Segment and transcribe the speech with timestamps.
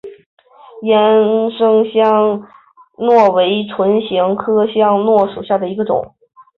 [0.81, 0.97] 岩
[1.51, 2.41] 生香
[2.97, 6.15] 薷为唇形科香薷属下的一个种。